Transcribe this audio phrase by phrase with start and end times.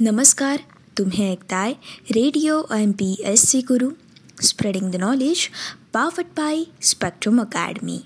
[0.00, 0.56] नमस्कार
[0.98, 1.72] तुम्ही ऐकताय
[2.10, 3.90] radio M P S C Guru
[4.42, 5.48] spreading the knowledge
[5.92, 7.98] powered by Spectrum Academy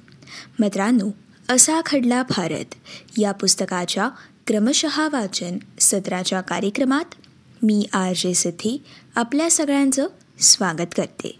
[0.60, 1.10] मित्रांनो
[1.48, 2.74] असा खडला भारत.
[3.18, 4.08] या पुस्तकाच्या
[4.46, 7.14] क्रमशः वाचन सत्राच्या कार्यक्रमात
[7.62, 8.82] मी आर जे सिद्धी
[9.16, 10.06] आपल्या सगळ्यांचं
[10.40, 11.38] स्वागत करते.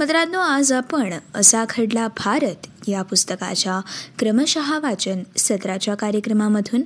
[0.00, 3.80] मित्रांनो आज आपण असा खडला भारत या पुस्तकाच्या
[4.18, 6.82] क्रमशः वाचन सत्राच्या कार्यक्रमामधून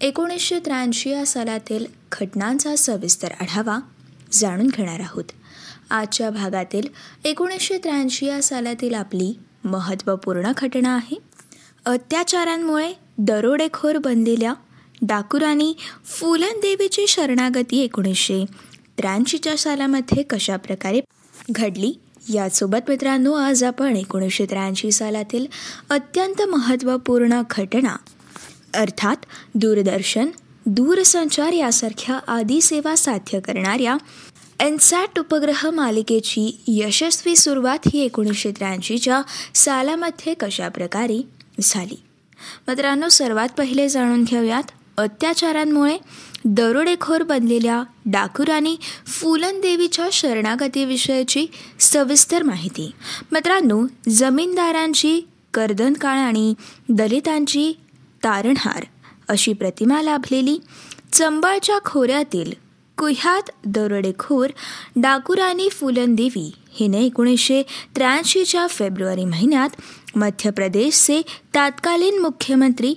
[0.00, 3.78] एकोणीसशे त्र्याऐंशी या सालातील घटनांचा सविस्तर आढावा
[4.32, 5.24] जाणून घेणार आहोत.
[5.90, 6.86] आजच्या भागातील
[7.24, 9.32] एकोणीसशे त्र्याऐंशी या सालातील आपली
[9.64, 11.16] महत्त्वपूर्ण घटना आहे.
[11.86, 14.54] अत्याचारांमुळे दरोडेखोर बनलेल्या
[15.02, 15.74] डाकुरानी
[16.04, 18.44] फुलनदेवीची शरणागती एकोणीसशे
[18.98, 21.00] त्र्याऐंशीच्या सालामध्ये कशाप्रकारे
[21.50, 21.92] घडली
[22.34, 25.46] यासोबत मित्रांनो आज आपण एकोणीसशे त्र्याऐंशी सालातील
[25.90, 27.96] अत्यंत महत्त्वपूर्ण घटना
[28.76, 29.16] अर्थात
[29.54, 30.28] दूरदर्शन
[30.66, 33.96] दूरसंचार यासारख्या आदी सेवा साध्य करणाऱ्या
[34.60, 39.22] एनसॅट उपग्रह मालिकेची यशस्वी सुरुवात ही एकोणीसशे त्र्याऐंशीच्या
[39.54, 41.22] सालामध्ये कशाप्रकारे
[41.60, 42.02] झाली?
[42.68, 44.62] मित्रांनो सर्वात पहिले जाणून घेऊयात
[44.98, 45.98] अत्याचारांमुळे
[46.44, 51.46] दरोडेखोर बनलेल्या डाकुरानी फुलन देवीच्या शरणागतीविषयीची
[51.80, 52.90] सविस्तर माहिती.
[53.32, 55.20] मित्रांनो जमीनदारांची
[55.54, 56.54] कर्दनकाळ आणि
[56.88, 57.72] दलितांची
[58.26, 58.84] तारणहार
[59.28, 60.58] अशी प्रतिमा लाभलेली.
[61.12, 62.52] चंबळच्या खोऱ्यातील
[62.98, 64.50] कुह्यात दरोडेखोर
[64.96, 67.62] डाकुरानी फुलनदेवी हिने एकोणीसशे
[67.96, 69.68] त्र्याऐंशीच्या फेब्रुवारी महिन्यात
[70.16, 71.22] मध्य प्रदेशचे
[71.54, 72.94] तत्कालीन मुख्यमंत्री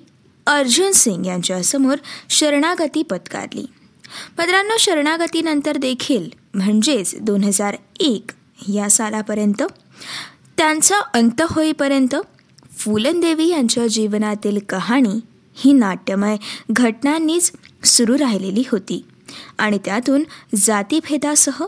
[0.48, 1.96] अर्जुन सिंग यांच्यासमोर
[2.30, 3.66] शरणागती पत्कारली.
[4.38, 8.32] मित्रांनो शरणागतीनंतर देखील म्हणजेच दोन हजार एक
[8.74, 9.64] या सालापर्यंत
[10.58, 12.16] त्यांचा अंत होईपर्यंत
[12.80, 15.20] फुलनदेवी यांच्या जीवनातील कहाणी
[15.56, 16.38] ही नाट्यमय
[16.72, 17.52] घटनांनीच
[17.84, 19.06] सुरू राहिलेली होती.
[19.58, 20.24] आणि त्यातून
[20.56, 21.64] जातीभेदासह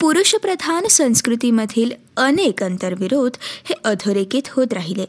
[0.00, 3.30] पुरुषप्रधान संस्कृतीमधील अनेक अंतर्विरोध
[3.64, 5.06] हे अधोरेखित होत राहिले.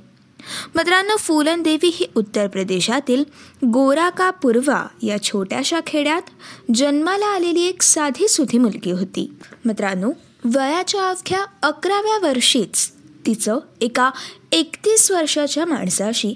[0.76, 3.24] मित्रांनो फुलन देवी ही उत्तर प्रदेशातील
[3.66, 6.22] गोराका पूर्वा या छोट्याशा खेड्यात
[6.76, 9.34] जन्माला आलेली एक साधी सुधी मुलगी होती.
[9.66, 10.12] मित्रांनो
[10.46, 12.92] वयाच्या अवघ्या अकराव्या वर्षीच
[13.30, 14.12] तिचं एका
[14.52, 16.36] एकतीस वर्षाच्या माणसाशी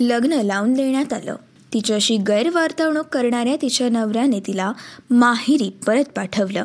[0.00, 1.36] लग्न लावून देण्यात आलं.
[1.72, 4.72] तिच्याशी गैरवर्तवणूक करणाऱ्या तिच्या नवऱ्याने तिला
[5.10, 6.64] माहिरी परत पाठवलं.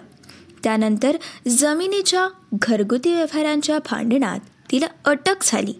[0.63, 2.27] त्यानंतर जमिनीच्या
[2.61, 4.39] घरगुती व्यवहारांच्या भांडणात
[4.71, 5.73] तिला अटक झाली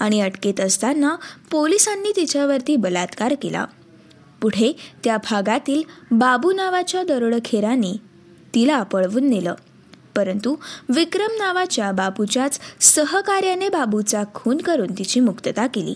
[0.00, 1.16] आणि अटकेत असताना
[1.50, 3.66] पोलिसांनी तिच्यावरती बलात्कार केला.
[4.42, 7.92] पुढे त्या भागातील बाबू नावाच्या दरोडखेरांनी
[8.54, 9.54] तिला पळवून नेलं.
[10.16, 10.56] परंतु
[10.88, 15.94] विक्रम नावाच्या बाबूच्याच सहकार्याने बाबूचा खून करून तिची मुक्तता केली.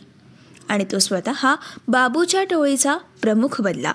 [0.68, 1.54] आणि तो स्वतः
[1.88, 3.92] बाबूच्या टोळीचा प्रमुख बनला.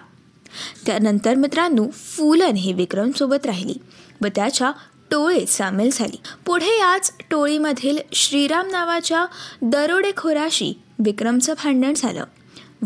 [0.85, 3.75] त्यानंतर मित्रांनो फुलन ही विक्रमसोबत राहिली
[4.21, 4.71] व त्याच्या
[5.11, 6.19] टोळीत सामील झाली.
[6.45, 9.25] पुढे याच टोळीमधील श्रीराम नावाच्या
[9.61, 12.23] दरोडेखोराशी विक्रमचं भांडण झालं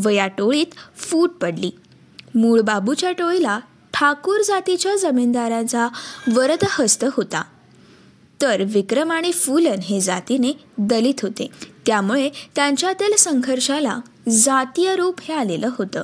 [0.03, 0.65] व या टोळीत
[0.95, 1.71] फूट पडली.
[2.35, 3.59] मूळ बाबूच्या टोळीला
[3.99, 5.87] ठाकूर जातीच्या जमीनदारांचा
[6.33, 7.43] वरदहस्त होता.
[8.41, 11.47] तर विक्रम आणि फुलन हे जातीने दलित होते.
[11.85, 13.97] त्यामुळे त्यांच्यातील संघर्षाला
[14.29, 16.03] जातीय रूप हे आलेलं होतं.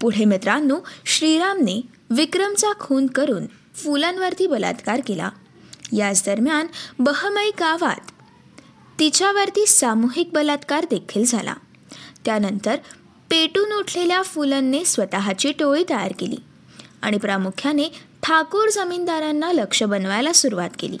[0.00, 5.30] पुढे मित्रांनो श्रीरामने विक्रमचा खून करून फुलांवरती बलात्कार केला.
[5.92, 6.66] याच दरम्यान
[6.98, 8.10] बहमई गावात
[8.98, 11.54] तिच्यावरती सामूहिक बलात्कार देखील झाला.
[12.24, 12.76] त्यानंतर
[13.30, 16.36] पेटून उठलेल्या फुलनने स्वतःची टोळी तयार केली.
[17.02, 17.88] आणि प्रामुख्याने
[18.22, 20.96] ठाकूर जमीनदारांना लक्ष बनवायला सुरुवात केली.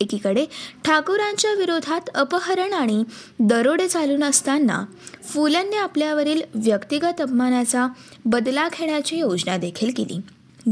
[0.00, 0.46] एकीकडे
[0.84, 3.04] ठाकूरांच्या विरोधात अपहरण आणि
[3.40, 4.84] दरोडे चालून असताना
[5.24, 7.86] फुलांनी आपल्यावरील व्यक्तिगत अपमानाचा
[8.24, 10.20] बदला घेण्याची योजना देखील केली.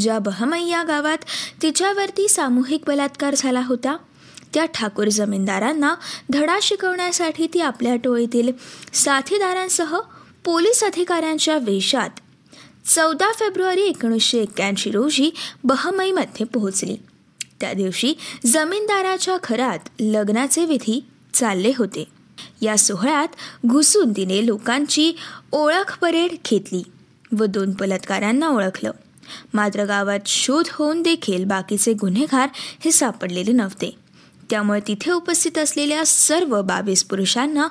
[0.01, 1.19] ज्या बहमय्या गावात
[1.63, 3.97] तिच्यावरती सामूहिक बलात्कार झाला होता
[4.55, 5.95] त्या ठाकूर जमीनदारांना
[6.33, 8.53] धडा शिकवण्यासाठी ती आपल्या टोळीतील
[8.95, 9.99] साथीदारांसह
[10.45, 12.11] पोलीस अधिकाऱ्यांच्या वेशात
[12.87, 15.31] चौदा फेब्रुवारी एकोणीसशे एक्क्याऐंशी रोजी
[15.65, 16.97] बहमईमध्ये पोहोचली.
[17.61, 18.15] त्या दिवशी
[18.47, 22.05] जमीनदाराच्या घरात लग्नाचे विधी चालले होते.
[22.63, 23.29] या सोहळ्यात
[23.67, 25.13] घुसून तिने लोकांची
[25.53, 26.83] ओळख परेड घेतली
[27.39, 28.91] व दोन बलात्कारांना ओळखलं.
[29.55, 33.97] मात्र गावात शोध होऊन देखील बाकीचे गुन्हेगार हे सापडलेले नव्हते.
[34.51, 37.69] त्यामुळे तिथे उपस्थित असलेल्या सर्व बावीस पुरुषांना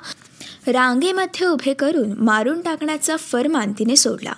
[0.66, 4.32] रांगेमध्ये उभे करून मारून टाकण्याचा फरमान तिने सोडला.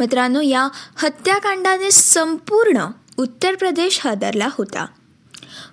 [0.00, 2.86] मित्रांनो या हत्याकांडाने संपूर्ण
[3.16, 4.86] उत्तर प्रदेश हादरला होता.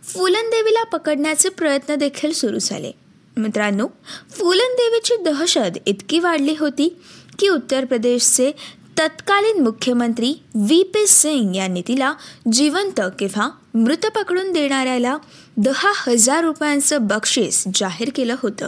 [0.04, 2.92] फुलन देवीला पकडण्याचे प्रयत्न देखील सुरू झाले.
[3.38, 3.88] मित्रांनो
[4.32, 7.02] फुलन देवीची दहशत इतकी वाढली होती
[7.40, 8.52] की उत्तर प्रदेशचे
[9.00, 12.14] तत्कालीन मुख्यमंत्री व्ही पी सिंग यांनी तिला
[12.54, 15.18] जिवंत किंवा मृत पकडून देणाऱ्याला
[15.58, 18.68] दहा हजार रुपयांचं बक्षीस जाहीर केलं होतं.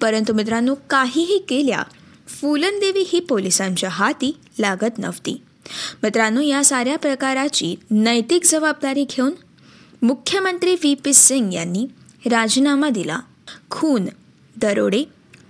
[0.00, 1.82] परंतु मित्रांनो काहीही केल्या
[2.28, 5.42] फुलनदेवी ही पोलिसांच्या हाती लागत नव्हती.
[6.02, 9.32] मित्रांनो या साऱ्या प्रकाराची नैतिक जबाबदारी घेऊन
[10.02, 10.94] मुख्यमंत्री व्ही.
[10.94, 11.14] पी.
[11.14, 11.86] सिंग यांनी
[12.26, 13.18] राजीनामा दिला.
[13.70, 14.06] खून
[14.56, 15.04] दरोडे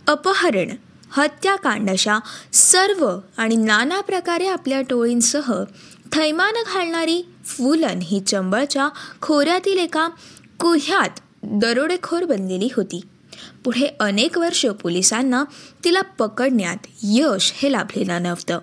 [0.06, 0.68] अपहरण
[1.10, 2.18] हत्याकांड अशा
[2.52, 5.64] सर्व आणि नाना प्रकारे आपल्या टोळींसह
[6.12, 8.88] थैमान घालणारी फुलन ही चंबळच्या
[9.22, 10.08] खोऱ्यातील एका
[10.60, 13.00] कुह्यात दरोडेखोर बनलेली होती.
[13.64, 15.44] पुढे अनेक वर्ष पोलिसांना
[15.84, 18.58] तिला पकडण्यात यश हे लाभलेलं नव्हतं.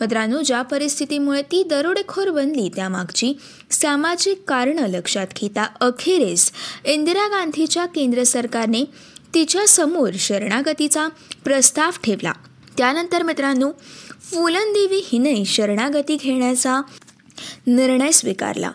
[0.00, 3.34] मित्रांनो ज्या परिस्थितीमुळे ती दरोडेखोर बनली त्यामागची
[3.70, 6.52] सामाजिक कारणं लक्षात घेता अखेरीस
[6.84, 8.84] इंदिरा गांधीच्या केंद्र सरकारने
[9.34, 11.08] तिच्या समोर शरणागतीचा
[11.44, 12.32] प्रस्ताव ठेवला.
[12.78, 13.72] त्यानंतर मित्रांनो
[14.20, 16.80] फुलनदेवी हिने शरणागती घेण्याचा
[17.66, 18.70] निर्णय स्वीकारला.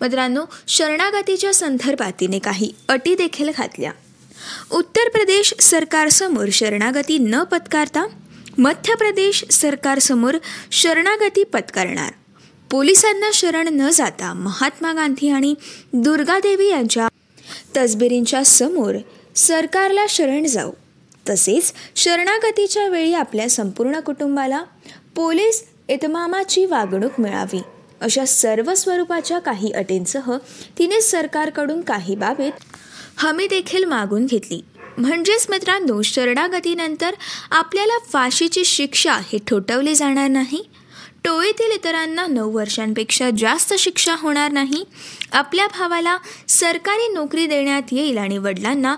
[0.00, 3.92] मित्रांनो शरणागतीच्या संदर्भात तिने काही अटी देखील घातल्या.
[4.70, 8.06] उत्तर प्रदेश सरकारसमोर शरणागती न पत्कारता
[8.58, 10.36] मध्य प्रदेश सरकारसमोर
[10.72, 12.12] शरणागती पत्करणार.
[12.70, 15.54] पोलिसांना शरण न जाता महात्मा गांधी आणि
[15.92, 17.08] दुर्गादेवी यांच्या
[17.76, 18.94] तसबिरींच्या समोर
[19.36, 20.70] सरकारला शरण जाऊ.
[21.28, 24.62] तसेच शरणागतीच्या वेळी आपल्या संपूर्ण कुटुंबाला
[25.16, 27.60] पोलीस इतमामाची वागणूक मिळावी
[28.00, 30.36] अशा सर्व स्वरूपाच्या काही अटींसह
[30.78, 32.52] तिने सरकारकडून काही बाबीत
[33.16, 34.60] हमी देखील मागून घेतली.
[34.98, 37.14] म्हणजेच मित्रांनो शरणागतीनंतर
[37.50, 40.62] आपल्याला फाशीची शिक्षा हे ठोठवली जाणार नाही.
[41.24, 44.84] टोळीतील इतरांना नऊ वर्षांपेक्षा जास्त शिक्षा होणार नाही.
[45.32, 46.18] आपल्या भावाला
[46.48, 48.96] सरकारी नोकरी देण्यात येईल आणि वडिलांना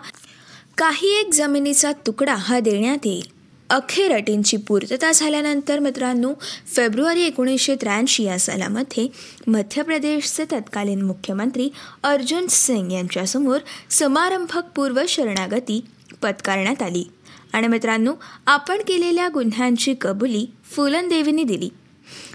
[0.79, 3.32] काही एक जमिनीचा तुकडा हा देण्यात येईल.
[3.73, 6.33] अखेर अटींची पूर्तता झाल्यानंतर मित्रांनो
[6.77, 9.09] फेब्रुवारी एकोणीसशे त्र्याऐंशी या सालामध्ये
[9.47, 11.71] मध्य प्रदेशचे तत्कालीन मुख्यमंत्री
[12.03, 13.59] अर्जुन सिंग यांच्यासमोर
[13.91, 15.85] समारंभकपूर्व शरणागती
[16.23, 17.05] पत्कारण्यात आली.
[17.53, 18.13] आणि मित्रांनो
[18.47, 21.71] आपण केलेल्या गुन्ह्यांची कबुली फुलनदेवीने दिली.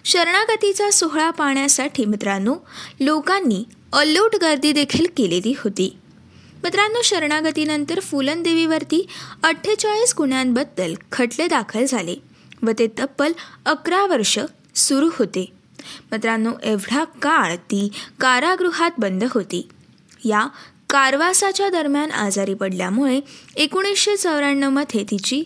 [0.05, 2.55] शरणागतीचा सोहळा पाहण्यासाठी मित्रांनो
[2.99, 3.63] लोकांनी
[3.93, 5.97] अल्लोट गर्दी देखील केलेली होती.
[6.63, 9.07] मित्रांनो शरणागतीनंतर फुलनदेवीवरती
[9.43, 12.15] अठ्ठेचाळीस गुन्ह्यांबद्दल खटले दाखल झाले
[12.63, 13.31] व ते तब्बल
[13.65, 14.39] अकरा वर्ष
[14.75, 15.53] सुरू होते.
[16.11, 17.89] मित्रांनो एवढा काळ ती
[18.19, 19.69] कारागृहात बंद होती.
[20.25, 20.47] या
[20.89, 23.19] कारवासाच्या दरम्यान आजारी पडल्यामुळे
[23.55, 25.43] एकोणीसशे चौऱ्याण्णवमध्ये तिची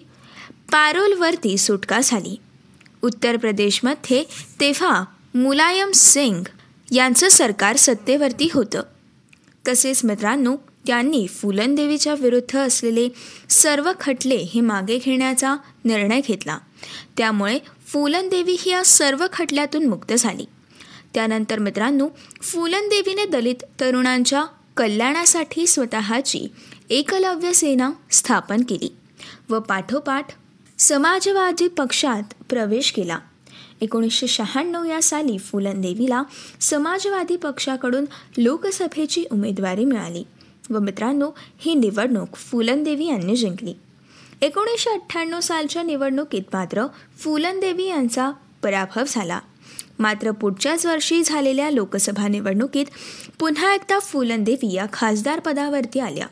[0.72, 2.36] पॅरोलवरती सुटका झाली.
[3.02, 4.24] उत्तर प्रदेशमध्ये
[4.60, 5.04] तेव्हा
[5.36, 6.44] मुलायम सिंग
[6.92, 8.81] यांचं सरकार सत्तेवरती होतं.
[9.68, 10.56] तसेच मित्रांनो
[10.88, 13.10] त्यांनी फुलनदेवीच्या विरुद्ध असलेले
[13.50, 15.56] सर्व खटले हे मागे घेण्याचा
[15.86, 16.57] निर्णय घेतला.
[17.18, 20.45] त्यामुळे फुलनदेवी ही या सर्व खटल्यातून मुक्त झाली.
[21.13, 22.10] त्यानंतर मित्रांनो
[22.42, 24.45] फुलनदेवीने दलित तरुणांच्या
[24.78, 26.48] कल्याणासाठी स्वतःची
[26.89, 28.95] एकलव्य सेना स्थापन केली
[29.50, 30.27] व पाठोपाठ
[30.77, 33.19] समाजवादी पक्षात प्रवेश केला.
[33.81, 36.24] एकोणीसशे शहाण्णव या साली फुलनदेवीला
[36.62, 38.06] समाजवादी पक्षाकडून
[38.38, 40.24] लोकसभेची उमेदवारी मिळाली.
[40.71, 43.73] व मित्रांनो ही निवडणूक फुलनदेवी यांनी जिंकली.
[44.41, 46.85] एकोणीसशे अठ्ठ्याण्णव सालच्या निवडणुकीत मात्र
[47.19, 48.31] फुलनदेवी यांचा
[48.63, 49.39] पराभव झाला.
[50.00, 52.86] मात्र पुढच्याच वर्षी झालेल्या लोकसभा निवडणुकीत
[53.39, 56.27] पुन्हा एकदा फुलनदेवी या खासदार पदावरती आल्या.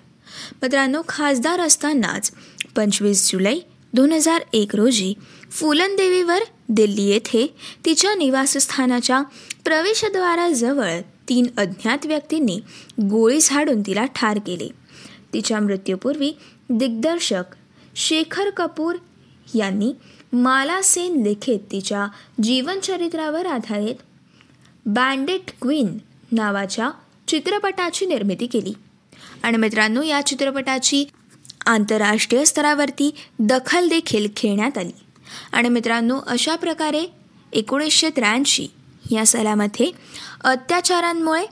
[0.62, 2.32] मित्रांनो खासदार असतानाच
[2.76, 3.60] पंचवीस जुलै
[3.94, 5.14] दोन हजार एक रोजी
[5.52, 9.22] फुलनदेवीवर दिल्ली येथे तिच्या निवासस्थानाच्या
[9.66, 11.00] प्रवेशद्वाराजवळ
[11.30, 12.60] तीन अज्ञात व्यक्तींनी
[13.02, 14.68] गोळी झाडून तिला ठार केले.
[15.34, 16.32] तिच्या मृत्यूपूर्वी
[16.70, 17.44] दिग्दर्शक
[17.96, 18.96] शेखर कपूर
[19.56, 19.94] यांनी
[20.34, 22.08] माला सेन लिखित तिच्या
[22.44, 23.96] जीवनचरित्रावर आधारित
[24.86, 25.98] बँडेट क्वीन
[26.32, 26.90] नावाच्या
[27.28, 28.74] चित्रपटाची निर्मिती केली.
[29.44, 31.06] आणि मित्रांनो या चित्रपटाची
[31.66, 34.92] आंतरराष्ट्रीय स्तरावरती दखल देखील घेण्यात आली.
[35.52, 37.06] आणि मित्रांनो अशा प्रकारे
[37.54, 38.68] एकोणीसशे त्र्याऐंशी
[39.12, 39.92] या सालामध्ये
[40.44, 41.46] अत्याचारांमुळे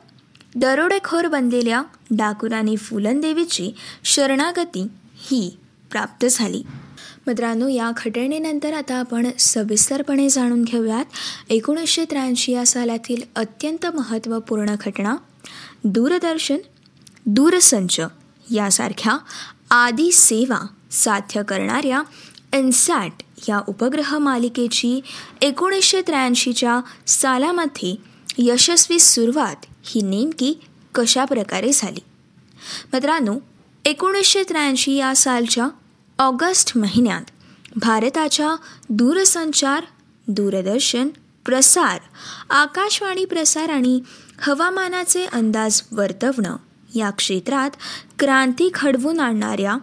[0.56, 4.88] दरोडेखोर बनलेल्या डाकुरानी फुलनदेवीची शरणागती
[5.18, 5.58] ही
[5.92, 6.64] प्राप्त झाली.
[7.28, 11.06] मित्रांनो या घटनेनंतर आता आपण सविस्तरपणे जाणून घेऊयात.
[11.50, 15.16] एकोणीसशे त्र्याऐंशी या सालातील अत्यंत महत्त्वपूर्ण घटना
[15.84, 16.58] दूरदर्शन
[17.26, 18.00] दूरसंच
[18.52, 19.18] यासारख्या
[19.72, 22.02] आदी सेवा साध्य करणाऱ्या
[22.54, 25.02] इन्सॅट या उपग्रह मालिकेची
[25.42, 27.96] एकोणीसशे त्र्याऐंशीच्या सालामध्ये
[28.38, 30.54] यशस्वी सुरुवात ही नेमकी
[30.96, 32.00] कशा प्रकारे झाली?
[32.94, 33.38] मित्रांनो
[33.86, 35.68] एकोणीसशे त्र्याऐंशी या सालच्या
[36.20, 37.22] ऑगस्ट महिन्यात
[37.76, 38.56] भारताच्या
[38.90, 39.86] दूरसंचार
[40.28, 41.08] दूरदर्शन
[41.46, 42.00] प्रसार
[42.50, 44.00] आकाशवाणी प्रसार आणि
[44.42, 46.56] हवामानाचे अंदाज वर्तवणं
[46.96, 47.70] या क्षेत्रात
[48.20, 49.78] क्रांती घडवून आणणाऱ्या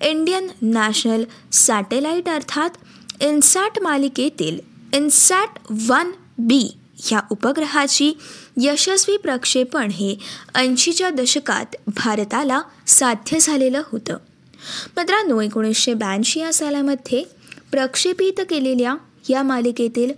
[0.00, 2.70] इंडियन नॅशनल सॅटेलाईट अर्थात
[3.22, 4.58] इन्सॅट मालिकेतील
[4.94, 8.12] इन्सॅट वन बी ह्या उपग्रहाची
[8.60, 10.16] यशस्वी प्रक्षेपण हे
[10.54, 14.16] ऐंशीच्या दशकात भारताला साध्य झालेलं होतं.
[14.96, 17.22] मित्रांनो एकोणीसशे ब्याऐंशी या सालामध्ये
[17.70, 18.96] प्रक्षेपित केलेल्या
[19.28, 20.12] या मालिकेतील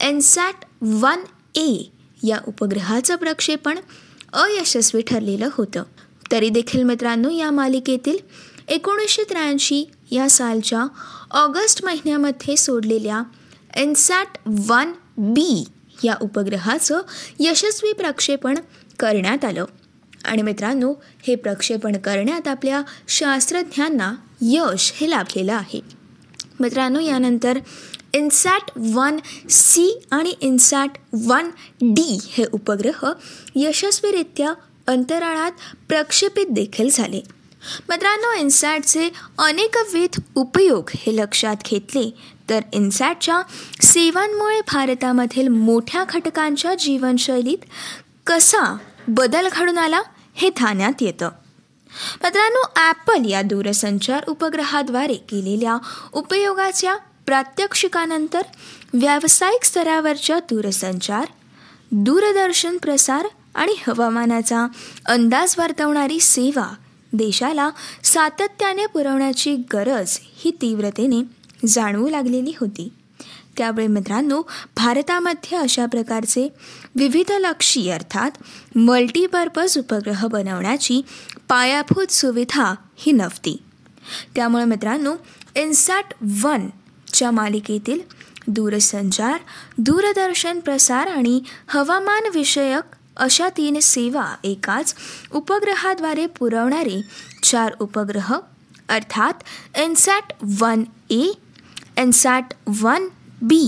[0.00, 1.20] एनसॅट वन
[1.54, 1.82] ए
[2.22, 3.78] या उपग्रहाचं प्रक्षेपण
[4.32, 5.82] अयशस्वी ठरलेलं होतं.
[6.32, 8.16] तरी देखील मित्रांनो या मालिकेतील
[8.70, 10.86] एकोणीसशे त्र्याऐंशी या सालच्या
[11.30, 13.22] ऑगस्ट महिन्यामध्ये सोडलेल्या
[13.76, 15.68] एनसॅट वन बी
[16.04, 17.00] या उपग्रहाचं
[17.40, 18.58] यशस्वी प्रक्षेपण
[18.98, 19.64] करण्यात आलं.
[20.24, 20.94] आणि मित्रांनो
[21.28, 25.80] हे प्रक्षेपण करण्यात आपल्या शास्त्रज्ञांना यश हे लाभलेलं आहे.
[26.60, 27.58] मित्रांनो यानंतर
[28.14, 29.16] इन्सॅट वन
[29.50, 30.90] सी आणि इन्सॅट
[31.26, 31.50] वन
[31.82, 33.12] डी हे उपग्रह
[33.56, 34.52] यशस्वीरित्या
[34.86, 35.52] अंतराळात
[35.88, 37.39] प्रक्षेपित देखील झाले.
[37.88, 42.10] मित्रांनो इन्सॅटचे अनेकविध उपयोग हे लक्षात घेतले.
[42.50, 43.40] तर इन्सॅटच्या
[43.82, 47.64] सेवांमुळे भारतामधील मोठ्या घटकांच्या जीवनशैलीत
[48.26, 48.62] कसा
[49.08, 50.00] बदल घडून आला
[50.34, 51.28] हे ठाण्यात येतं.
[52.22, 55.76] मित्रांनो ॲपल या दूरसंचार उपग्रहाद्वारे केलेल्या
[56.12, 58.42] उपयोगाच्या प्रात्यक्षिकानंतर
[58.94, 61.26] व्यावसायिक स्तरावरच्या दूरसंचार
[61.92, 64.66] दूरदर्शन प्रसार आणि हवामानाचा
[65.06, 66.66] अंदाज वर्तवणारी सेवा
[67.12, 67.70] देशाला
[68.04, 71.22] सातत्याने पुरवण्याची गरज ही तीव्रतेने
[71.66, 72.88] जाणवू लागलेली होती.
[73.58, 74.42] त्यामुळे मित्रांनो
[74.76, 76.48] भारतामध्ये अशा प्रकारचे
[76.96, 78.30] विविध लक्षी अर्थात
[78.76, 81.00] मल्टीपर्पज उपग्रह बनवण्याची
[81.48, 83.62] पायाभूत सुविधा ही नव्हती.
[84.34, 85.14] त्यामुळे मित्रांनो
[85.56, 86.04] इन्सॅट
[86.42, 88.00] वनच्या मालिकेतील
[88.48, 89.38] दूरसंचार
[89.78, 94.94] दूरदर्शन प्रसार आणि हवामानविषयक अशा तीन सेवा एकाच
[95.32, 97.00] उपग्रहाद्वारे पुरवणारे
[97.42, 98.34] चार उपग्रह
[98.88, 99.32] अर्थात
[99.78, 101.32] INSAT one A
[101.96, 103.08] INSAT one
[103.42, 103.64] B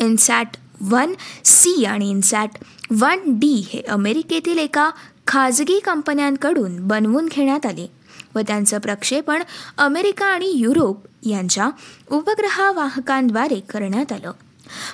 [0.00, 1.12] INSAT one
[1.44, 2.58] C आणि इन्सॅट
[2.90, 4.90] वन डी हे अमेरिकेतील एका
[5.26, 7.86] खाजगी कंपन्यांकडून बनवून घेण्यात आले
[8.34, 9.42] व त्यांचं प्रक्षेपण
[9.78, 11.70] अमेरिका आणि युरोप यांच्या
[12.10, 14.32] उपग्रहवाहकांद्वारे करण्यात आलं.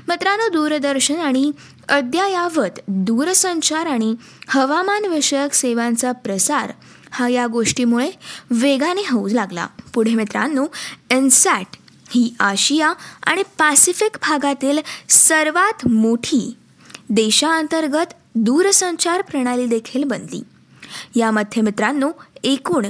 [0.09, 1.53] मित्रांनो दूरदर्शन आणि
[1.89, 4.15] अद्ययावत दूरसंचार आणि
[4.49, 6.73] हवामानविषयक सेवांचा प्रसार
[7.11, 8.11] हा या गोष्टीमुळे
[8.50, 9.67] वेगाने होऊ लागला.
[9.95, 10.67] पुढे मित्रांनो
[11.11, 11.77] एनसॅट
[12.11, 12.93] ही आशिया
[13.27, 16.57] आणि पॅसिफिक भागातील सर्वात मोठी
[17.11, 20.43] देशांतर्गत दूरसंचार प्रणाली देखील बनली.
[21.17, 22.11] यामध्ये मित्रांनो
[22.45, 22.87] एकूण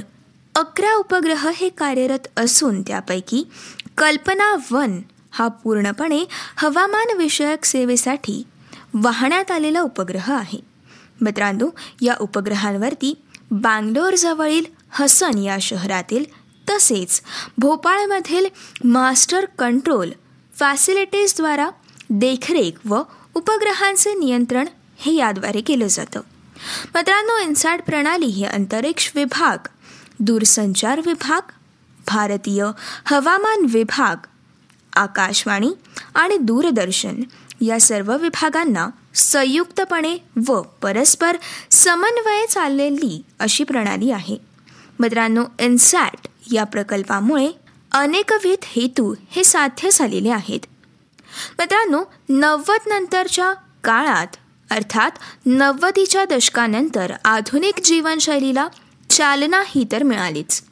[0.55, 3.43] अकरा उपग्रह हे कार्यरत असून त्यापैकी
[3.97, 6.25] कल्पना वन हा पूर्णपणे
[6.57, 8.43] हवामानविषयक सेवेसाठी
[8.93, 10.59] वाहण्यात आलेला उपग्रह आहे.
[11.21, 11.69] मित्रांनो
[12.01, 13.13] या उपग्रहांवरती
[13.51, 16.25] बँगलोरजवळील हसन या शहरातील
[16.69, 17.21] तसेच
[17.57, 18.45] भोपाळमधील
[18.83, 20.11] मास्टर कंट्रोल
[20.59, 21.69] फॅसिलिटीजद्वारा
[22.09, 23.01] देखरेख व
[23.33, 24.65] उपग्रहांचे नियंत्रण
[24.97, 26.21] हे याद्वारे केलं जातं.
[26.95, 29.67] मित्रांनो इन्सॅट प्रणाली ही अंतरिक्ष विभाग
[30.19, 31.51] दूरसंचार विभाग
[32.07, 32.65] भारतीय
[33.05, 34.15] हवामान विभाग
[34.95, 35.71] आकाशवाणी
[36.15, 37.15] आणि दूरदर्शन
[37.61, 40.17] या सर्व विभागांना संयुक्तपणे
[40.47, 41.37] व परस्पर
[41.71, 44.37] समन्वय चाललेली अशी प्रणाली आहे.
[44.99, 47.51] मित्रांनो इन्सॅट या प्रकल्पामुळे
[47.91, 50.59] अनेकविध हेतू हे साध्य झालेले आहेत.
[51.59, 54.27] मित्रांनो नव्वद नंतरच्या काळात
[54.71, 55.11] अर्थात
[55.45, 58.67] नव्वदीच्या दशकानंतर आधुनिक जीवनशैलीला
[59.09, 60.63] चालना ही तर मिळालीच.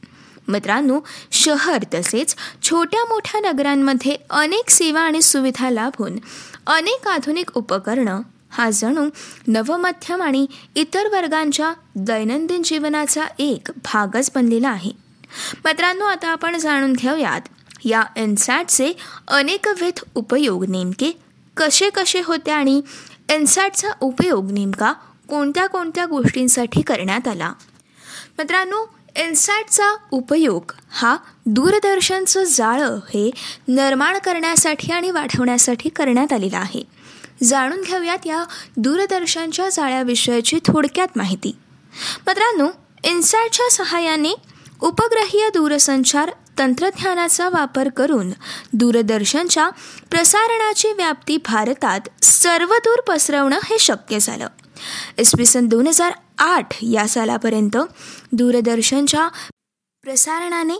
[0.49, 0.99] मित्रांनो
[1.31, 6.17] शहर तसेच छोट्या मोठ्या नगरांमध्ये अनेक सेवा आणि सुविधा लाभून
[6.67, 9.09] अनेक आधुनिक उपकरणं हा जणू
[9.47, 14.91] नवमध्यम आणि इतर वर्गांच्या दैनंदिन जीवनाचा एक भागच बनलेला आहे.
[15.65, 17.41] मित्रांनो आता आपण जाणून घेऊयात
[17.85, 18.93] या एनसॅटचे
[19.27, 21.19] अनेकविध उपयोग नेमके
[21.57, 22.81] कसे कसे होते आणि
[23.29, 24.93] एनसॅटचा उपयोग नेमका
[25.29, 27.53] कोणत्या कोणत्या गोष्टींसाठी करण्यात आला?
[28.37, 33.31] मित्रांनो इन्सॅटचा उपयोग हा दूरदर्शनचं जाळं हे
[33.67, 36.83] निर्माण करण्यासाठी आणि वाढवण्यासाठी करण्यात आलेला आहे.
[37.43, 38.43] जाणून घेऊयात या
[38.77, 41.55] दूरदर्शनच्या जाळ्याविषयीची थोडक्यात माहिती.
[42.27, 42.67] मित्रांनो
[43.03, 44.33] इन्सॅटच्या सहाय्याने
[44.81, 48.31] उपग्रहीय दूरसंचार तंत्रज्ञानाचा वापर करून
[48.73, 49.69] दूरदर्शनच्या
[50.11, 54.47] प्रसारणाची व्याप्ती भारतात सर्वदूर पसरवणं हे शक्य झालं.
[55.17, 57.77] इसवी सन दोन हजार आठ या सालापर्यंत
[58.31, 59.27] दूरदर्शनच्या
[60.03, 60.79] प्रसारणाने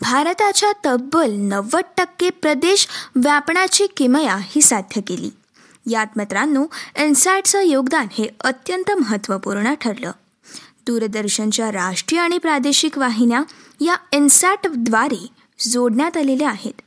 [0.00, 5.30] भारताच्या तब्बल नव्वद टक्के प्रदेश व्यापण्याची किमया ही साध्य केली.
[5.90, 10.12] यात मित्रांनो एनसॅटचं योगदान हे अत्यंत महत्त्वपूर्ण ठरलं.
[10.86, 13.42] दूरदर्शनच्या राष्ट्रीय आणि प्रादेशिक वाहिन्या
[13.80, 15.26] या इन्सॅटद्वारे
[15.60, 16.80] जोडण्यात आलेल्या आहेत.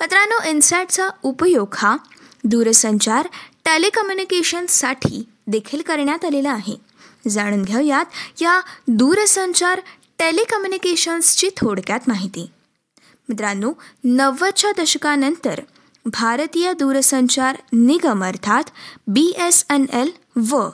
[0.00, 1.96] मित्रांनो इन्सॅटचा उपयोग हा
[2.44, 3.28] दूरसंचार
[3.64, 6.87] टेलिकम्युनिकेशनसाठी देखील करण्यात आलेला आहे.
[7.28, 8.04] जाणून घेऊयात
[8.40, 9.80] या दूरसंचार
[10.18, 12.50] टेलिकम्युनिकेशन्सची थोडक्यात माहिती.
[13.28, 13.72] मित्रांनो
[14.04, 15.60] नव्वदच्या दशकानंतर
[16.06, 18.64] भारतीय दूरसंचार निगम अर्थात
[19.06, 20.10] बी एस एन एल
[20.50, 20.68] व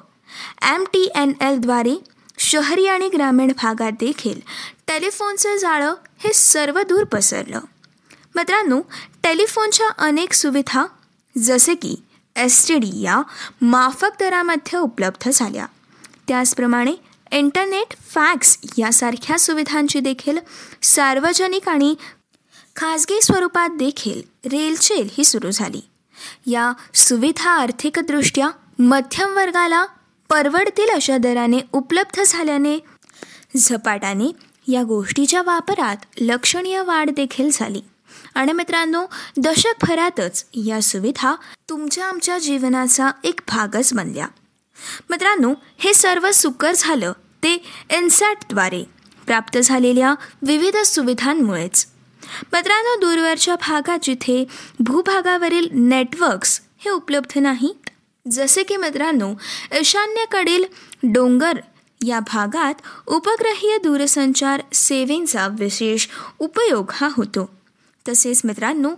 [0.62, 1.94] एम टी एन एलद्वारे
[2.38, 4.40] शहरी आणि ग्रामीण भागात देखील
[4.86, 7.60] टेलिफोनचं जाळं हे सर्व दूर पसरलं.
[8.34, 8.80] मित्रांनो
[9.22, 10.86] टेलिफोनच्या अनेक सुविधा
[11.38, 11.96] जसे की
[12.36, 13.22] एस टी डी या
[13.62, 15.66] माफक दरामध्ये उपलब्ध झाल्या.
[16.28, 16.92] त्याचप्रमाणे
[17.32, 20.38] इंटरनेट फॅक्स यासारख्या सुविधांची देखील
[20.82, 21.94] सार्वजनिक आणि
[22.76, 25.80] खाजगी स्वरूपात देखील रेलचेल ही सुरू झाली.
[26.46, 29.86] या सुविधा आर्थिकदृष्ट्या मध्यम वर्गाला
[30.28, 32.78] परवडतील अशा दराने उपलब्ध झाल्याने
[33.56, 34.32] झपाट्याने
[34.72, 37.80] या गोष्टीच्या वापरात लक्षणीय वाढ देखील झाली.
[38.34, 41.34] आणि मित्रांनो दशकभरातच या सुविधा
[41.68, 44.26] तुमच्या आमच्या जीवनाचा एक भागच बनल्या.
[45.10, 47.12] मित्रांनो हे सर्व सुकर झालं
[47.42, 47.54] ते
[47.90, 48.84] इन्सॅटद्वारे
[49.26, 51.86] प्राप्त झालेल्या विविध सुविधांमुळेच.
[52.52, 54.44] मित्रांनो दूरवरच्या भागात जिथे
[54.80, 57.90] भूभागावरील नेटवर्क्स हे उपलब्ध नाहीत
[58.30, 59.34] जसे की मित्रांनो
[59.80, 60.64] ईशान्येकडील
[61.02, 61.58] डोंगर
[62.06, 62.74] या भागात
[63.06, 66.06] उपग्रहीय दूरसंचार सेवेंचा विशेष
[66.38, 67.54] उपयोग हा होतो.
[68.08, 68.90] तसेच मित्रांनो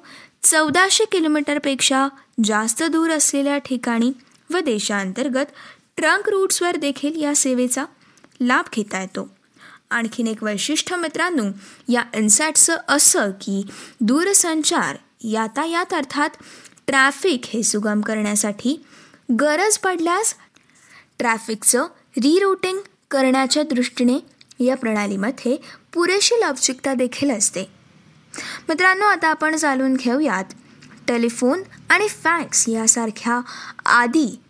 [0.43, 2.09] चौदाशे किलोमीटरपेक्षा
[2.45, 4.13] जास्त दूर असलेल्या ठिकाणी
[4.51, 5.45] व देशांतर्गत
[5.97, 7.85] ट्रंक रूट्सवर देखील या सेवेचा
[8.41, 9.29] लाभ घेता येतो.
[9.91, 11.45] आणखीन एक वैशिष्ट्य मित्रांनो
[11.89, 13.67] या इन्सॅटचं असं की
[14.01, 16.31] दूरसंचार यातायात अर्थात
[16.87, 18.85] ट्रॅफिक हे सुगम करण्यासाठी
[19.41, 20.35] गरज पडल्यास
[21.19, 21.83] ट्रॅफिकचं
[22.17, 22.79] रिरूटिंग
[23.11, 24.19] करण्याच्या दृष्टीने
[24.65, 25.57] या प्रणालीमध्ये
[25.93, 27.63] पुरेशी लवचिकता देखील असते.
[28.69, 30.45] मित्रांनो आता आपण जाणून घेऊयात
[31.09, 33.41] टेलिफोन आणि फॅक्स यासारख्या
[33.87, 34.41] आदी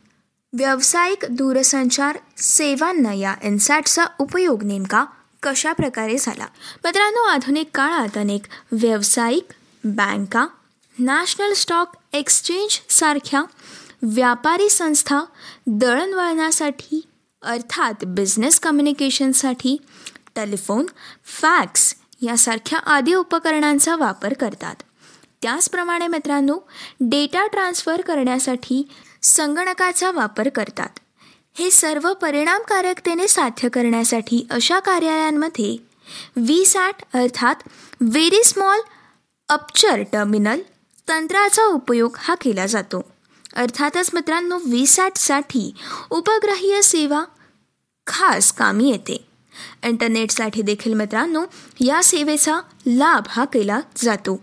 [0.52, 5.04] व्यावसायिक दूरसंचार सेवांना या इन्सॅटचा उपयोग नेमका
[5.42, 6.46] कशा प्रकारे झाला?
[6.84, 8.42] मित्रांनो आधुनिक काळात अनेक
[8.72, 9.52] व्यावसायिक
[9.84, 10.46] बँका
[10.98, 13.42] नॅशनल स्टॉक एक्सचेंज सारख्या
[14.02, 15.20] व्यापारी संस्था
[15.66, 17.00] दळणवळणासाठी
[17.42, 19.76] अर्थात बिझनेस कम्युनिकेशनसाठी
[20.36, 20.86] टेलिफोन
[21.24, 24.74] फॅक्स यासारख्या आदी उपकरणांचा वापर करतात.
[25.42, 26.58] त्याचप्रमाणे मित्रांनो
[27.00, 28.88] डेटा ट्रान्सफर करण्यासाठी
[29.22, 30.98] संगणकाचा वापर करतात.
[31.54, 35.76] हे सर्व परिणामकारकतेने साध्य करण्यासाठी अशा कार्यालयांमध्ये
[36.36, 37.54] व्ही सॅट अर्थात
[38.00, 38.78] व्हेरी स्मॉल
[39.48, 40.60] अपचर टर्मिनल
[41.08, 43.04] तंत्राचा उपयोग हा केला जातो.
[43.56, 45.74] अर्थातच मित्रांनो व्ही सॅटसाठी
[46.10, 47.24] उपग्रहीय सेवा
[48.06, 49.26] खास कामी येते.
[49.84, 51.44] इंटरनेटसाठी देखील मित्रांनो
[51.80, 54.40] या सेवेचा लाभ हा केला जातो.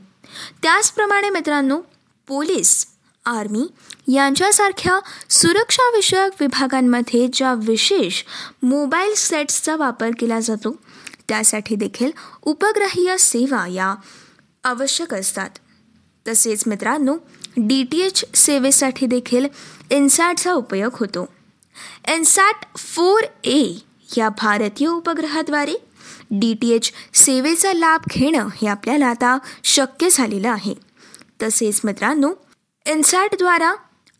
[0.62, 1.82] त्याचप्रमाणे मित्रांनो
[2.28, 2.86] पोलीस
[3.26, 3.68] आर्मी
[4.14, 8.24] यांच्यासारख्या सुरक्षाविषयक विभागांमध्ये ज्या विशेष
[8.64, 10.76] मोबाईल सेट्सचा वापर केला जातो
[11.28, 13.96] त्यासाठी देखील उपग्रहीय सेवा या
[14.64, 15.50] आवश्यक असतात.
[16.28, 17.18] तसेच मित्रांनो
[17.58, 19.46] डी टी एच सेवेसाठी देखील
[19.90, 21.30] इन्सॅटचा उपयोग होतो.
[22.08, 23.74] एनसॅट फोर ए
[24.18, 25.74] या भारतीय उपग्रहाद्वारे
[26.40, 30.74] डी टी एच सेवेचा लाभ घेणं हे आपल्याला आता शक्य झालेलं आहे.
[31.44, 32.34] तसेच मित्रांनो
[32.86, 33.74] इन्सॅटद्वारा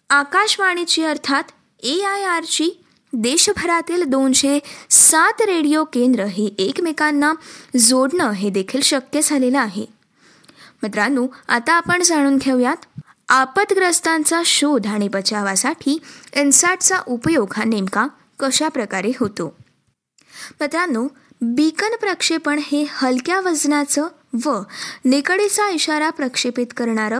[0.10, 1.44] आकाशवाणीची अर्थात
[1.80, 2.70] ए आय आरची
[3.14, 7.34] देशभरातील दोनशे सात रेडिओ केंद्र हे एकमेकांना
[7.78, 9.86] जोडणं हे देखील शक्य झालेलं आहे.
[10.84, 12.86] मित्रांनो आता आपण जाणून घेऊयात
[13.30, 15.98] आपतग्रस्तांचा शोध आणि बचावासाठी
[16.36, 18.08] इन्सॅटचा उपयोग हा नेमका
[18.40, 19.56] कशा प्रकारे होतो?
[20.62, 21.08] मित्रांनो
[21.46, 24.08] बीकन प्रक्षेपण हे हलक्या वजनाचं
[24.46, 24.60] व
[25.06, 27.18] निकडीचा इशारा प्रक्षेपित करणारं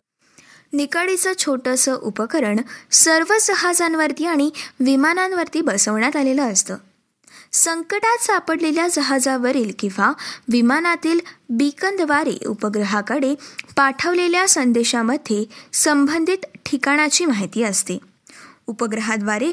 [0.74, 2.60] निकडीचं छोटंसं उपकरण
[2.92, 6.76] सर्व जहाजांवरती आणि विमानांवरती बसवण्यात आलेलं असतं.
[7.52, 10.14] संकटात सापडलेल्या जहाजावरील किंवा
[10.52, 13.36] विमानातील बीकनद्वारे उपग्रहाकडे
[13.78, 17.98] पाठवलेल्या संदेशामध्ये संबंधित ठिकाणाची माहिती असते.
[18.68, 19.52] उपग्रहाद्वारे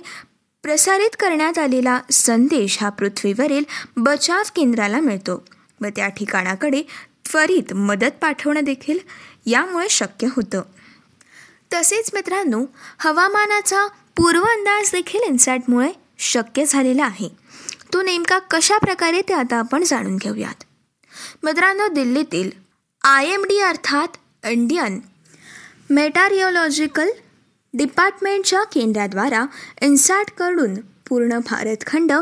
[0.65, 3.65] प्रसारित करण्यात आलेला संदेश हा पृथ्वीवरील
[3.97, 5.45] बचाव केंद्राला मिळतो.
[5.81, 6.83] व त्या ठिकाणाकडे
[7.31, 8.99] त्वरित मदत पाठवणं देखील
[9.47, 10.63] यामुळे शक्य होतं.
[11.73, 12.65] तसेच मित्रांनो
[12.99, 17.29] हवामानाचा पूर्व अंदाज देखील इन्सॅटमुळे शक्य झालेला आहे.
[17.93, 20.65] तो नेमका कशा प्रकारे ते आता आपण जाणून घेऊयात.
[21.43, 22.51] मित्रांनो दिल्लीतील
[23.05, 25.01] आय एम डी अर्थात इंडियन
[25.91, 27.09] मेटारिओलॉजिकल
[27.75, 29.45] डिपार्टमेंटच्या केंद्राद्वारा
[29.83, 30.75] इन्सॅटकडून
[31.09, 32.13] पूर्ण भारतखंड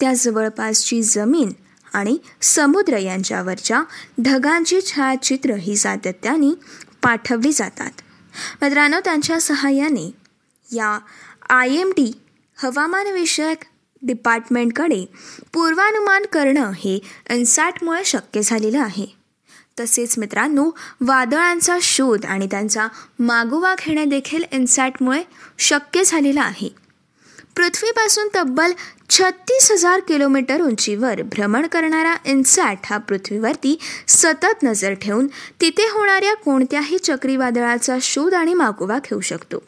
[0.00, 1.52] त्या जवळपासची जमीन
[1.94, 3.82] आणि समुद्र यांच्यावरच्या
[4.22, 6.52] ढगांची छायाचित्र ही सातत्याने
[7.02, 7.90] पाठवली जातात.
[8.62, 10.10] मित्रांनो त्यांच्या सहाय्याने
[10.74, 10.98] या
[11.48, 12.12] आय एम डी
[12.62, 13.64] हवामानविषयक
[14.02, 15.04] डिपार्टमेंटकडे
[15.52, 16.98] पूर्वानुमान करणं हे
[17.30, 19.06] इन्सॅटमुळे शक्य झालेलं आहे.
[19.80, 25.22] तसेच मित्रांनो वादळांचा शोध आणि त्यांचा मागोवा घेणे देखील इन्सॅटमुळे
[25.58, 26.68] शक्य झालेला आहे.
[27.56, 28.72] पृथ्वीपासून तब्बल
[29.10, 35.26] छत्तीस हजार किलोमीटर उंचीवर भ्रमण करणारा इन्सॅट हा पृथ्वीवरती सतत नजर ठेवून
[35.60, 39.62] तिथे होणाऱ्या कोणत्याही चक्रीवादळाचा शोध आणि मागोवा घेऊ शकतो.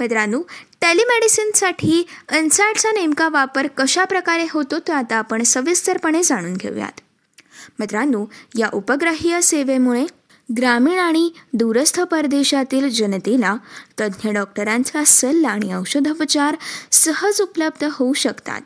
[0.00, 0.40] मित्रांनो
[0.80, 7.00] टेलिमेडिसिनसाठी इन्सॅटचा नेमका वापर कशा प्रकारे होतो तो आता आपण सविस्तरपणे जाणून घेऊयात.
[7.82, 8.26] मित्रांनो
[8.58, 10.06] या उपग्रहीय सेवेमुळे
[10.56, 13.56] ग्रामीण आणि दूरस्थ परदेशातील जनतेला
[14.00, 16.56] तज्ज्ञ डॉक्टरांचा सल्ला आणि औषधोपचार
[16.92, 18.60] सहज उपलब्ध होऊ शकतात.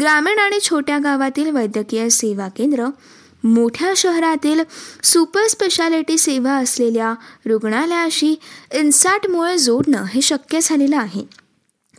[0.00, 2.86] ग्रामीण आणि छोट्या गावातील वैद्यकीय सेवा केंद्र
[3.44, 4.60] मोठ्या शहरातील
[5.02, 7.14] सुपर स्पेशालिटी सेवा असलेल्या
[7.46, 8.34] रुग्णालयाशी
[8.74, 11.24] इन्सॅटमुळे जोडणं हे शक्य झालेलं आहे.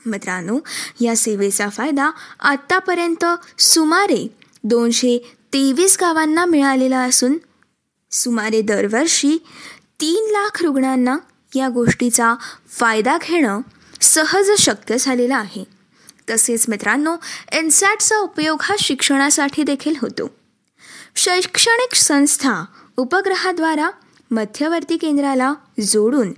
[0.06, 0.60] मित्रांनो
[1.02, 3.26] या सेवेचा फायदा आत्तापर्यंत
[3.60, 7.38] सुमारे दोनशे तेवीस गावांना मिळालेला असून
[8.12, 9.38] सुमारे दरवर्षी
[10.02, 11.18] तीन लाख रुग्णांना
[11.56, 12.36] या गोष्टीचा
[12.70, 13.62] फायदा घेणं
[14.02, 15.64] सहज शक्य झालेलं आहे.
[16.30, 17.16] तसेच मित्रांनो
[17.52, 20.32] एनसॅटचा उपयोग हा शिक्षणासाठी देखील होतो.
[21.16, 22.66] शैक्षणिक संस्था
[22.98, 23.90] उपग्रहाद्वारा
[24.32, 26.34] मध्यवर्ती केंद्राला जोडून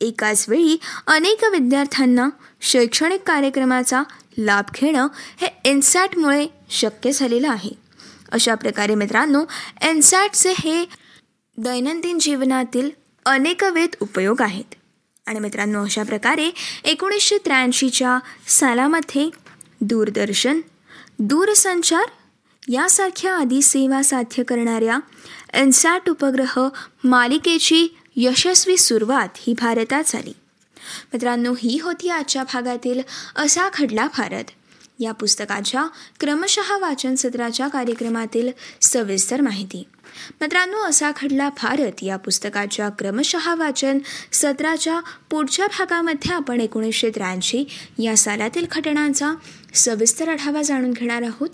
[0.00, 2.28] एकाच वेळी अनेक विद्यार्थ्यांना
[2.60, 4.02] शैक्षणिक कार्यक्रमाचा
[4.38, 5.08] लाभ घेणं
[5.40, 7.83] हे एनसॅटमुळे शक्य झालेलं आहे.
[8.32, 9.44] अशा प्रकारे मित्रांनो
[9.82, 10.84] एनसॅटचे हे
[11.58, 12.90] दैनंदिन जीवनातील
[13.26, 14.74] अनेकवेद उपयोग आहेत.
[15.26, 16.50] आणि मित्रांनो अशा प्रकारे
[16.84, 19.30] एकोणीसशे त्र्याऐंशीच्या सालामध्ये
[19.80, 20.60] दूरदर्शन
[21.18, 22.04] दूरसंचार
[22.68, 24.98] यासारख्या आदी सेवा साध्य करणाऱ्या
[25.54, 26.68] एनसॅट उपग्रह
[27.04, 30.32] मालिकेची यशस्वी सुरुवात ही भारतात झाली.
[31.12, 33.02] मित्रांनो ही होती आजच्या भागातील
[33.36, 34.44] असा खडला भारत.
[34.98, 35.86] या पुस्तकाच्या
[36.20, 38.50] क्रमशः वाचन सत्राच्या कार्यक्रमातील
[38.82, 39.82] सविस्तर माहिती.
[40.40, 42.02] मित्रांनो असा खडला भारत.
[42.02, 43.98] या पुस्तकाच्या क्रमशः वाचन
[44.32, 47.64] सत्राच्या पुढच्या भागामध्ये आपण एकोणीसशे त्र्याऐंशी
[47.98, 49.32] या सालातील घटनांचा
[49.74, 51.48] सविस्तर आढावा जाणून घेणार आहोत.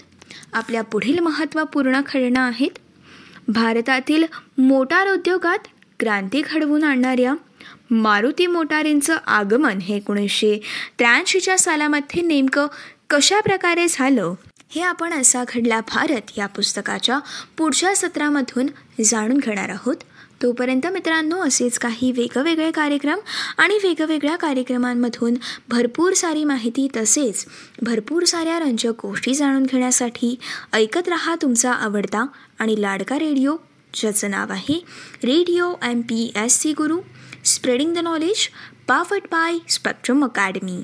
[0.52, 2.78] आपल्या पुढील महत्त्वपूर्ण घटना आहेत
[3.48, 4.24] भारतातील
[4.58, 5.66] मोटार उद्योगात
[6.00, 7.34] क्रांती घडवून आणणाऱ्या
[7.90, 10.58] मारुती मोटारींचं आगमन हे एकोणीसशे
[10.98, 12.66] त्र्याऐंशीच्या सालामध्ये नेमकं
[13.10, 14.34] कशा प्रकारे झालं
[14.70, 17.18] हे आपण असा घडला भारत या पुस्तकाच्या
[17.58, 18.66] पुढच्या सत्रामधून
[19.04, 19.96] जाणून घेणार आहोत.
[20.42, 23.18] तोपर्यंत मित्रांनो असेच काही वेगवेगळे कार्यक्रम
[23.58, 25.34] आणि वेगवेगळ्या कार्यक्रमांमधून
[25.68, 27.44] भरपूर सारी माहिती तसेच
[27.82, 30.34] भरपूर साऱ्या रंजक गोष्टी जाणून घेण्यासाठी
[30.72, 32.24] ऐकत रहा तुमचा आवडता
[32.58, 33.56] आणि लाडका रेडिओ
[33.94, 34.84] ज्याचं नाव आहे
[35.24, 37.00] radio M P S C Guru
[37.44, 38.48] spreading the knowledge
[38.88, 40.82] powered by Spectrum Academy.